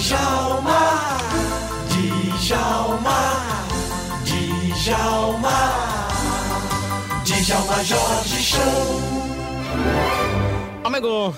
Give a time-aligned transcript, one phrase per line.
[0.00, 0.16] 小
[0.62, 0.70] 马，
[1.90, 2.10] 吉
[2.40, 2.56] 小
[3.04, 3.10] 马，
[4.24, 4.96] 吉小
[5.42, 5.50] 马，
[7.22, 8.58] 吉小马，小吉小。
[10.84, 11.30] 阿妹哥。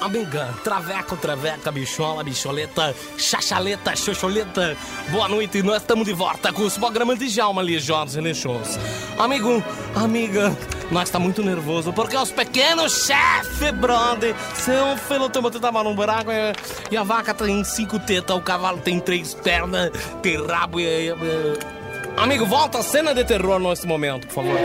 [0.00, 4.76] Amiga, traveco, traveca, bichola, bicholeta, chachaleta, xoxoleta.
[5.10, 8.78] Boa noite, nós estamos de volta com os programas de Jalma ali, Jorge Lechos.
[9.18, 9.62] Amigo,
[9.94, 10.56] amiga,
[10.90, 15.94] nós tá muito nervoso porque os pequenos chefe, brother, são filho teu tu tava num
[15.94, 16.52] buraco e,
[16.92, 19.90] e a vaca tem cinco tetas, o cavalo tem três pernas,
[20.22, 20.84] tem rabo e...
[20.84, 21.78] e- e-
[22.16, 24.56] Amigo, volta a cena de terror nesse momento, por favor.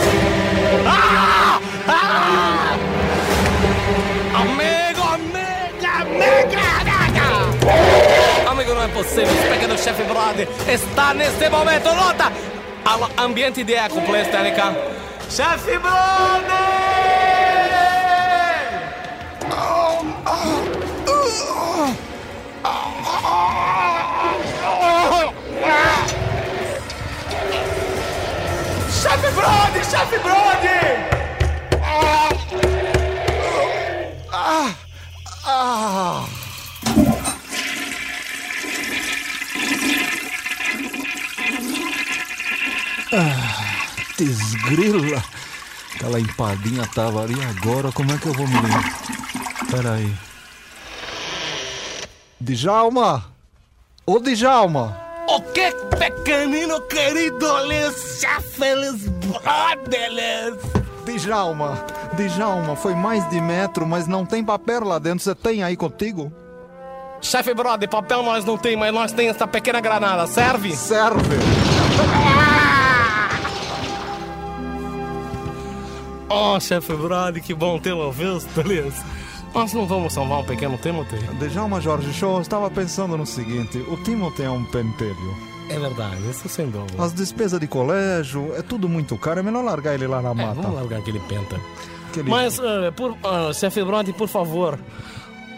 [0.88, 1.60] Ah!
[1.88, 2.93] Ah!
[6.14, 8.50] Amiga, amiga, amiga!
[8.52, 9.24] Amigo, não é possível.
[9.24, 11.94] Esse pequeno chefe brother está nesse momento.
[11.94, 12.32] Nota!
[12.86, 14.76] Alô, ambiente de eco, Playstética.
[15.30, 16.84] Chefe brother!
[28.92, 31.14] Chefe brother, chefe brother!
[44.76, 45.24] Desgrila!
[45.96, 49.00] Aquela empadinha tava ali agora, como é que eu vou me lembrar?
[49.70, 50.14] Pera aí.
[52.42, 53.26] Djalma!
[54.06, 54.98] Ô Djalma!
[55.30, 58.26] O que pequenino querido, les
[59.28, 60.58] brothers!
[61.06, 61.86] Djalma!
[62.18, 65.24] Djalma, foi mais de metro, mas não tem papel lá dentro.
[65.24, 66.32] Você tem aí contigo?
[67.22, 70.76] Chefe brother, papel nós não tem, mas nós tem essa pequena granada, serve?
[70.76, 71.38] Serve!
[76.30, 79.04] Oh, chefe brother, que bom tê-lo visto, beleza?
[79.54, 81.18] Nós não vamos salvar o pequeno Timothy?
[81.40, 85.36] Djalma Jorge Show, estava pensando no seguinte: o Timothy é um pentelho.
[85.70, 87.02] É verdade, isso sem dúvida.
[87.04, 90.34] As despesas de colégio, é tudo muito caro, é melhor largar ele lá na É,
[90.34, 90.54] mata.
[90.62, 91.60] vamos largar aquele penta.
[92.10, 94.78] Aquele- Mas, eh, por, ah, chefe brother, por favor,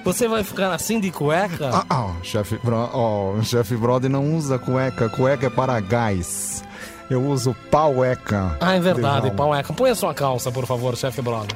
[0.03, 1.69] você vai ficar assim de cueca?
[1.73, 2.89] Ah, ah, chefe Bro...
[2.93, 6.63] oh, chefe Brody não usa cueca, cueca é para gás.
[7.09, 8.57] Eu uso paueca.
[8.59, 9.31] Ah, é verdade.
[9.31, 9.73] Paueca.
[9.73, 11.55] Põe a sua calça, por favor, chefe brother.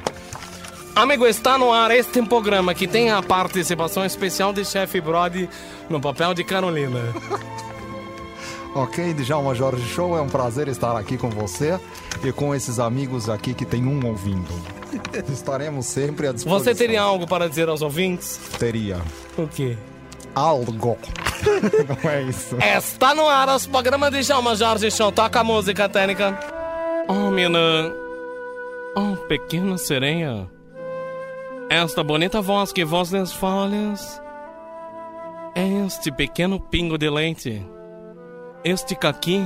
[0.94, 5.48] Amigo, está no ar este programa que tem a participação especial de chefe Brody
[5.88, 7.00] no papel de Carolina.
[8.72, 11.78] Ok, Djalma Jorge Show, é um prazer estar aqui com você
[12.22, 14.48] e com esses amigos aqui que tem um ouvindo.
[15.28, 16.72] Estaremos sempre à disposição.
[16.72, 18.38] Você teria algo para dizer aos ouvintes?
[18.60, 18.98] Teria.
[19.36, 19.76] O quê?
[20.36, 20.96] Algo.
[21.88, 22.56] Não é isso.
[22.56, 25.10] Está no ar os programas de Jalma Jorge Show.
[25.12, 26.38] Toca a música, técnica.
[27.08, 27.92] Oh, menina.
[28.96, 30.48] Oh, pequena sereia.
[31.68, 34.20] Esta bonita voz que voz das folhas.
[35.54, 37.66] Este pequeno pingo de leite.
[38.64, 39.40] Este caqui.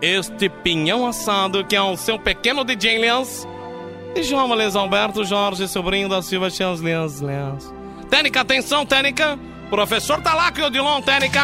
[0.00, 3.46] Este pinhão assado que é o seu pequeno DJ Lians.
[4.16, 7.74] E João Alberto Jorge, sobrinho da Silva Chans Lians Lians.
[8.08, 9.38] Técnica, atenção, técnica.
[9.74, 11.42] Professor Talaco e Odilon, técnica.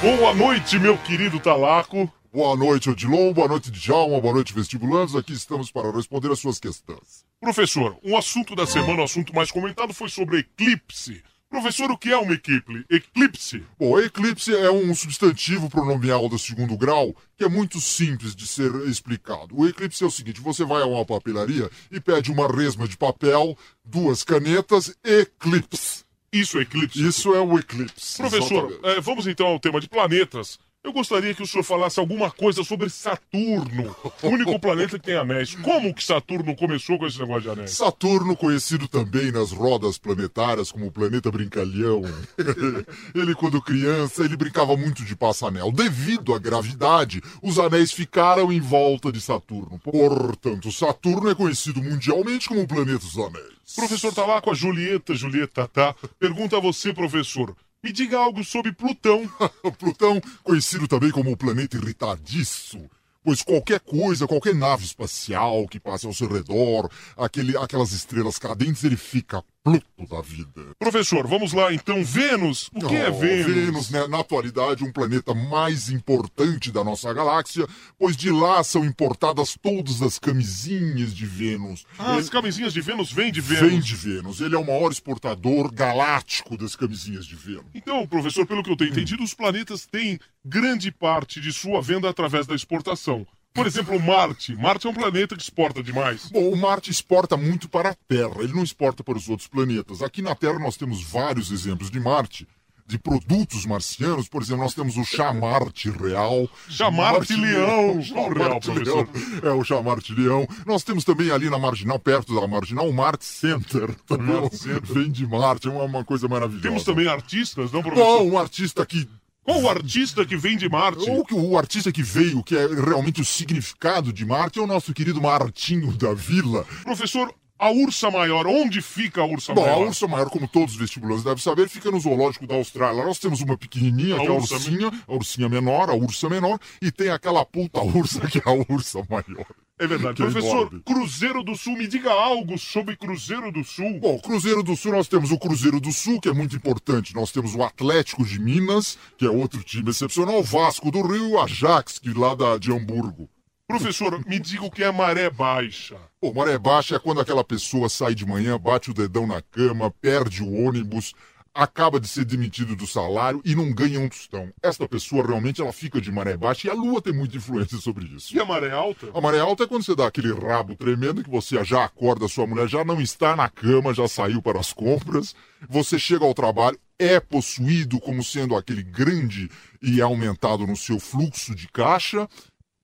[0.00, 2.10] Boa noite, meu querido Talaco.
[2.32, 3.30] Boa noite, Odilon.
[3.34, 4.18] Boa noite, Djalma.
[4.22, 5.14] Boa noite, vestibulantes.
[5.14, 7.26] Aqui estamos para responder as suas questões.
[7.38, 11.22] Professor, um assunto da semana, o assunto mais comentado foi sobre eclipse.
[11.50, 12.86] Professor, o que é uma eclipse?
[12.90, 13.62] Eclipse?
[13.78, 18.74] Bom, eclipse é um substantivo pronominal do segundo grau que é muito simples de ser
[18.88, 19.54] explicado.
[19.54, 22.96] O eclipse é o seguinte: você vai a uma papelaria e pede uma resma de
[22.96, 26.03] papel, duas canetas, eclipse.
[26.34, 27.06] Isso é eclipse?
[27.06, 28.16] Isso é o eclipse.
[28.18, 30.58] Professor, eh, vamos então ao tema de planetas.
[30.84, 35.16] Eu gostaria que o senhor falasse alguma coisa sobre Saturno, o único planeta que tem
[35.16, 35.54] anéis.
[35.54, 37.70] Como que Saturno começou com esse negócio de anéis?
[37.70, 42.02] Saturno, conhecido também nas rodas planetárias como o planeta brincalhão.
[43.14, 45.72] ele, quando criança, ele brincava muito de passanel.
[45.72, 49.78] Devido à gravidade, os anéis ficaram em volta de Saturno.
[49.78, 53.74] Portanto, Saturno é conhecido mundialmente como o planeta dos anéis.
[53.74, 55.94] Professor Talaco, a Julieta, Julieta, tá?
[56.18, 57.56] Pergunta a você, professor.
[57.84, 59.30] Me diga algo sobre Plutão.
[59.78, 62.78] Plutão, conhecido também como o planeta irritadiço.
[63.22, 68.84] Pois qualquer coisa, qualquer nave espacial que passe ao seu redor, aquele, aquelas estrelas cadentes,
[68.84, 70.62] ele fica pluto da vida.
[70.78, 72.04] Professor, vamos lá então.
[72.04, 72.68] Vênus.
[72.74, 73.46] O que é Oh, Vênus?
[73.54, 77.66] Vênus, né, na atualidade, um planeta mais importante da nossa galáxia,
[77.98, 81.86] pois de lá são importadas todas as camisinhas de Vênus.
[81.98, 83.70] Ah, as Ele camisinhas de Vênus vêm de Vênus.
[83.70, 84.40] vem de Vênus.
[84.42, 87.64] Ele é o maior exportador galáctico das camisinhas de Vênus.
[87.74, 92.10] Então, professor, pelo que eu tenho entendido, os planetas têm grande parte de sua venda
[92.10, 93.26] através da exportação.
[93.54, 94.56] Por exemplo, Marte.
[94.56, 96.28] Marte é um planeta que exporta demais.
[96.28, 100.02] Bom, o Marte exporta muito para a Terra, ele não exporta para os outros planetas.
[100.02, 102.48] Aqui na Terra nós temos vários exemplos de Marte,
[102.84, 104.28] de produtos marcianos.
[104.28, 106.50] Por exemplo, nós temos o chamarte real.
[106.68, 108.02] Chamarte leão.
[108.02, 109.08] Chamarte leão.
[109.40, 110.48] É o chamarte leão.
[110.66, 113.94] Nós temos também ali na Marginal, perto da Marginal, o Marte Center.
[114.04, 114.82] Também Marte Center.
[114.82, 116.68] vem de Marte, é uma, uma coisa maravilhosa.
[116.68, 118.18] Temos também artistas, não, professor?
[118.18, 119.08] Bom, um artista que
[119.44, 121.08] Qual o artista que vem de Marte?
[121.10, 124.66] O, que- o artista que veio, que é realmente o significado de Marte, é o
[124.66, 126.64] nosso querido Martinho da Vila.
[126.82, 129.86] Professor, a ursa maior, onde fica a ursa Bom, a maior?
[129.88, 133.04] ursa maior, como todos os vestibulantes devem saber, fica no zoológico da Austrália.
[133.04, 136.58] Nós temos uma pequenininha, A que é a ursinha, a ursinha menor, a ursa menor,
[136.82, 139.46] e tem aquela puta ursa que é a ursa maior.
[139.78, 140.16] É verdade.
[140.16, 140.82] Que Professor, enorme.
[140.84, 143.98] Cruzeiro do Sul, me diga algo sobre Cruzeiro do Sul.
[143.98, 147.14] Bom, Cruzeiro do Sul, nós temos o Cruzeiro do Sul, que é muito importante.
[147.14, 151.28] Nós temos o Atlético de Minas, que é outro time excepcional, o Vasco do Rio
[151.28, 153.28] e o Ajax, que lá da, de Hamburgo.
[153.66, 155.96] Professor, me diga o que é maré baixa.
[156.20, 159.90] Pô, maré baixa é quando aquela pessoa sai de manhã, bate o dedão na cama,
[159.90, 161.14] perde o ônibus,
[161.54, 164.52] acaba de ser demitido do salário e não ganha um tostão.
[164.60, 168.06] Esta pessoa realmente ela fica de maré baixa e a lua tem muita influência sobre
[168.06, 168.34] isso.
[168.34, 169.06] E a maré alta?
[169.14, 172.46] A maré alta é quando você dá aquele rabo tremendo que você já acorda, sua
[172.46, 175.34] mulher já não está na cama, já saiu para as compras,
[175.68, 179.48] você chega ao trabalho, é possuído como sendo aquele grande
[179.80, 182.28] e aumentado no seu fluxo de caixa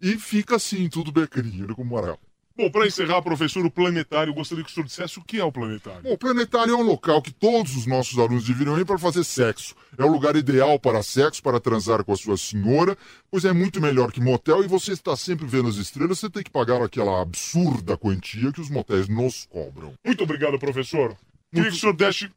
[0.00, 2.29] e fica assim, tudo becrinho, como maré alta.
[2.60, 5.50] Bom, para encerrar, professor, o planetário, gostaria que o senhor dissesse o que é o
[5.50, 6.02] planetário.
[6.02, 9.24] Bom, o planetário é um local que todos os nossos alunos deveriam ir para fazer
[9.24, 9.74] sexo.
[9.96, 12.98] É o lugar ideal para sexo, para transar com a sua senhora,
[13.30, 16.42] pois é muito melhor que motel e você está sempre vendo as estrelas, você tem
[16.42, 19.94] que pagar aquela absurda quantia que os motéis nos cobram.
[20.04, 21.16] Muito obrigado, professor.
[21.50, 22.30] Queria que o senhor deixe,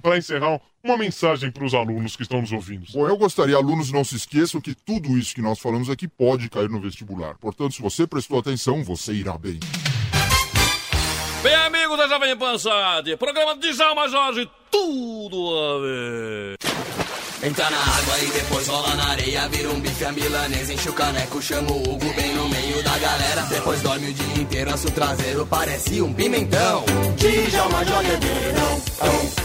[0.00, 2.86] para encerrar, uma mensagem para os alunos que estão nos ouvindo.
[2.92, 6.48] Bom, eu gostaria, alunos, não se esqueçam que tudo isso que nós falamos aqui pode
[6.48, 7.36] cair no vestibular.
[7.38, 9.60] Portanto, se você prestou atenção, você irá bem.
[11.42, 16.58] Bem, amigos da Jovem Pan Sat, programa de Djalma Jorge, tudo a ver.
[17.40, 20.92] Entra na água e depois rola na areia Vira um bife a milanesa, enche o
[20.92, 24.88] caneco Chama o Hugo bem no meio da galera Depois dorme o dia inteiro, assa
[24.88, 26.84] o traseiro Parece um pimentão
[27.16, 29.37] Djalma joga verão Boa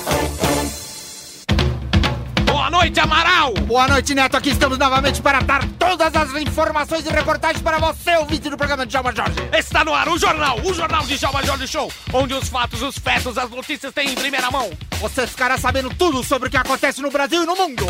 [2.73, 3.53] noite, Amaral!
[3.67, 4.35] Boa noite, Neto.
[4.35, 8.83] Aqui estamos novamente para dar todas as informações e reportagens para você, ouvinte do programa
[8.83, 9.35] de Djalma Jorge.
[9.55, 12.97] Está no ar o jornal, o jornal de Djalma Jorge Show, onde os fatos, os
[12.97, 14.71] fetos, as notícias têm em primeira mão.
[14.99, 17.85] Você ficará sabendo tudo sobre o que acontece no Brasil e no mundo.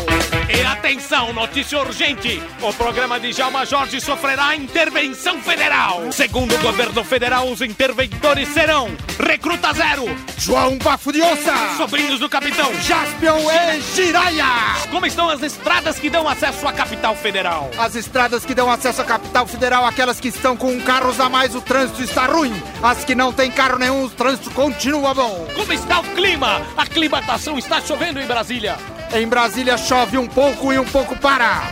[0.54, 2.42] E atenção, notícia urgente!
[2.60, 6.12] O programa de Djalma Jorge sofrerá intervenção federal.
[6.12, 10.04] Segundo o governo federal, os interventores serão Recruta Zero,
[10.36, 12.70] João Bafo de Onça, sobrinhos do capitão.
[12.82, 14.73] Jaspion e Jiraya.
[14.90, 17.70] Como estão as estradas que dão acesso à capital federal?
[17.78, 21.54] As estradas que dão acesso à capital federal, aquelas que estão com carros a mais,
[21.54, 22.54] o trânsito está ruim.
[22.82, 25.46] As que não têm carro nenhum, o trânsito continua bom.
[25.54, 26.62] Como está o clima?
[26.76, 28.76] A climatação está chovendo em Brasília.
[29.12, 31.70] Em Brasília chove um pouco e um pouco para.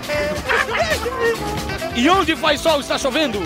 [1.95, 3.41] E onde faz sol está chovendo?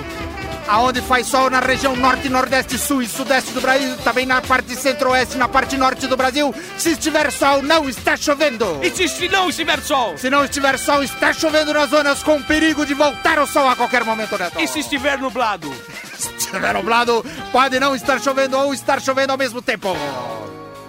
[0.69, 4.75] Aonde faz sol na região norte, nordeste, sul e sudeste do Brasil, também na parte
[4.75, 6.53] centro-oeste, na parte norte do Brasil.
[6.77, 8.81] Se estiver sol, não está chovendo.
[8.83, 10.19] E se- não estiver sol?
[10.19, 13.77] Se não estiver sol, está chovendo nas zonas com perigo de voltar o sol a
[13.77, 14.61] qualquer momento, Neto.
[14.61, 15.73] E se estiver nublado?
[16.17, 19.95] Se estiver nublado, pode não estar chovendo ou estar chovendo ao mesmo tempo.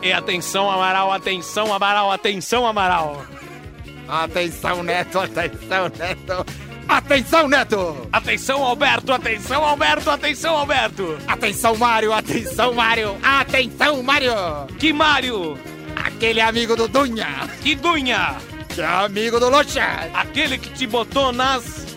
[0.02, 3.26] E atenção, Amaral, atenção, Amaral, atenção, Amaral.
[4.08, 6.46] Atenção, Neto, atenção, Neto.
[6.88, 8.08] Atenção, Neto!
[8.12, 11.18] Atenção, Alberto, atenção, Alberto, atenção, Alberto.
[11.28, 13.18] Atenção, Mário, atenção, Mário.
[13.22, 14.34] Atenção, Mário.
[14.80, 15.58] Que Mário?
[15.96, 17.28] Aquele amigo do Dunha,
[17.62, 18.36] Que Dunha?
[18.78, 20.08] que é amigo do Locha.
[20.14, 21.88] Aquele que te botou nas...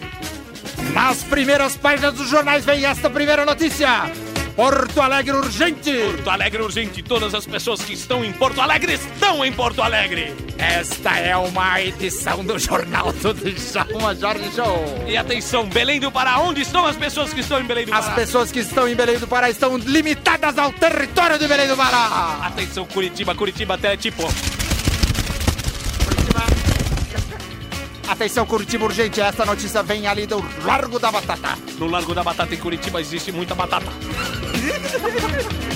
[0.95, 4.11] Nas primeiras páginas dos jornais vem esta primeira notícia.
[4.57, 5.91] Porto Alegre urgente.
[5.93, 10.35] Porto Alegre urgente, todas as pessoas que estão em Porto Alegre estão em Porto Alegre.
[10.59, 15.05] Esta é uma edição do Jornal do Djalma Jorge Show.
[15.09, 18.05] E atenção, Belém do Pará, onde estão as pessoas que estão em Belém do As
[18.05, 18.15] Pará?
[18.17, 22.41] pessoas que estão em Belém do Pará estão limitadas ao território de Belém do Pará.
[22.43, 24.29] Atenção, Curitiba, Curitiba, Teletipo.
[28.09, 29.21] Atenção, Curitiba urgente.
[29.21, 31.57] Esta notícia vem ali do Largo da Batata.
[31.79, 33.87] No Largo da Batata, em Curitiba, existe muita batata.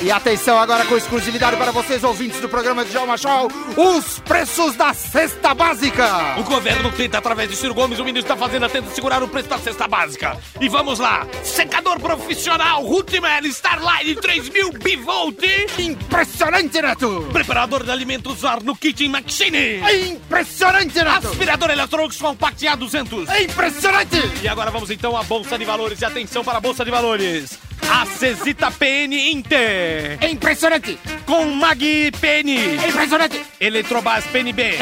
[0.00, 4.76] E atenção agora com exclusividade para vocês, ouvintes do programa de Djalma Show, os preços
[4.76, 6.38] da cesta básica.
[6.38, 9.48] O governo tenta, através de Ciro Gomes, o ministro da Fazenda tenta segurar o preço
[9.48, 10.38] da cesta básica.
[10.60, 11.26] E vamos lá.
[11.42, 15.42] Secador profissional Rootman Starline 3000 bivolt.
[15.78, 17.28] Impressionante, Neto!
[17.32, 19.80] Preparador de alimentos Arno Kitchen Machine.
[20.12, 21.26] Impressionante, Neto!
[21.26, 23.42] Aspirador eletrônico Compact A200.
[23.42, 24.16] Impressionante!
[24.42, 26.00] E agora vamos então à Bolsa de Valores.
[26.00, 27.67] E atenção para a Bolsa de Valores.
[27.90, 30.18] A Cesita PN Inter.
[30.22, 30.98] Impressionante!
[31.24, 31.78] Com Mag
[32.20, 32.86] PN.
[32.88, 33.44] Impressionante!
[33.60, 34.78] Eletrobras PNB.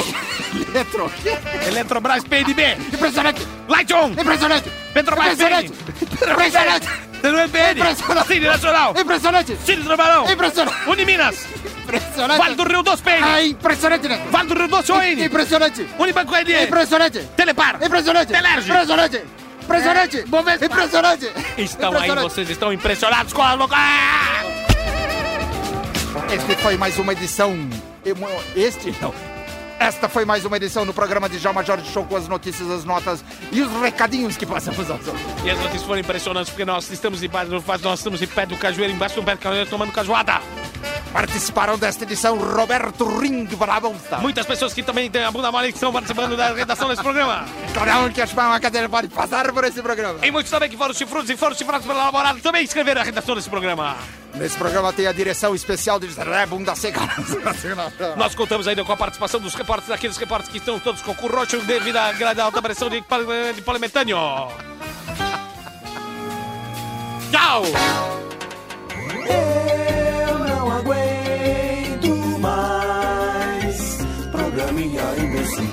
[0.72, 1.10] Letro.
[1.66, 2.76] Eletrobras PNB.
[2.92, 3.42] Impressionante!
[3.68, 4.12] Light On.
[4.12, 4.70] Impressionante!
[4.94, 5.70] Petrobras Impressionante!
[5.70, 6.30] PN.
[6.32, 6.88] Impressionante!
[7.22, 7.44] Não é.
[7.44, 8.26] Impressionante!
[8.26, 8.94] Cine Nacional.
[8.98, 9.56] Impressionante!
[9.64, 10.30] Cine Trabalhão.
[10.30, 10.88] Impressionante!
[10.88, 11.46] Uniminas.
[11.82, 12.38] Impressionante!
[12.38, 13.22] Vale do Rio Doce PN.
[13.22, 14.30] Ah, impressionante, Neto!
[14.30, 15.02] Vale do Rio Doce ON.
[15.02, 15.86] Impressionante!
[15.98, 16.62] Unibanco RD.
[16.64, 17.28] Impressionante!
[17.36, 17.78] Telepar.
[17.82, 18.32] Impressionante!
[18.32, 18.68] Telerge.
[18.70, 19.45] Impressionante!
[19.66, 20.23] Impressionante!
[20.28, 20.64] Bovespa.
[20.64, 21.26] Impressionante!
[21.58, 22.23] Estão aí, Impressionante.
[22.23, 23.76] vocês estão impressionados com a louca.
[26.32, 27.52] Este foi mais uma edição.
[28.54, 29.12] Este não.
[29.78, 32.85] Esta foi mais uma edição do programa de Jalma Jorge Show com as notícias, as
[32.85, 35.20] notas e os recadinhos que passamos aos outros.
[35.44, 38.56] E as notícias foram impressionantes porque nós estamos em pé, nós estamos em pé do
[38.56, 40.40] cajueiro, embaixo do pé do cajueiro, tomando cajuada.
[41.16, 44.18] Participaram desta edição Roberto Ring Brabonsta.
[44.18, 47.46] Muitas pessoas que também têm a bunda mole que estão participando da redação desse programa.
[47.73, 50.18] Cada um que achar uma cadeira pode passar por esse programa.
[50.23, 53.35] E muitos também que foram chifrudos e foram chifrados pela namorada também escreveram a redação
[53.35, 53.96] desse programa.
[54.35, 56.06] Nesse programa tem a direção especial de
[56.50, 57.00] Bunda Seca.
[58.18, 61.14] Nós contamos ainda com a participação dos repórteres, daqueles repórteres que estão todos com o
[61.14, 63.62] cu roxo devido à grande alta pressão de, de.
[67.32, 67.62] Tchau!
[75.46, 75.64] Imbecil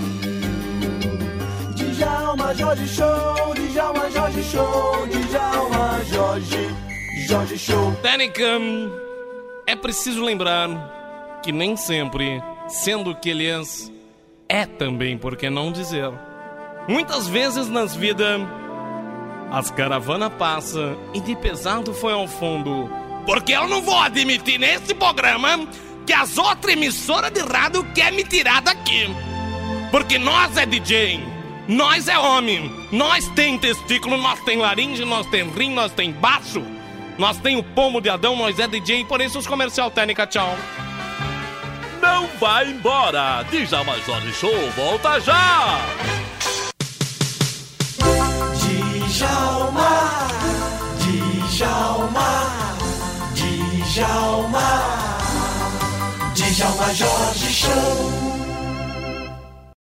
[1.75, 6.69] Djalma Jorge Show Djalma Jorge Show Djalma Jorge
[7.27, 8.59] Jorge Show Técnica,
[9.65, 13.91] é preciso lembrar que nem sempre, sendo que eles
[14.47, 16.11] é também, por que não dizer?
[16.87, 18.41] Muitas vezes nas vidas,
[19.51, 22.89] as caravanas passam e de pesado foi ao fundo.
[23.25, 25.65] Porque eu não vou admitir nesse programa
[26.05, 29.07] que as outras emissoras de rádio querem me tirar daqui.
[29.93, 31.23] Porque nós é DJ,
[31.67, 36.63] nós é homem, nós tem testículo, nós tem laringe, nós tem rim, nós tem baixo,
[37.15, 40.57] nós tem o pomo de Adão, nós é DJ, por isso os comercial técnica, tchau.
[42.01, 43.45] Não vai embora!
[43.51, 45.79] Djalma Jorge Show volta já!
[49.09, 50.27] Djalma
[51.51, 52.49] Djalma
[53.93, 54.83] Djalma
[56.33, 58.22] Djalma Jorge Show